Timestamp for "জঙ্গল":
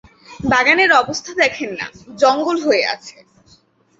2.19-2.57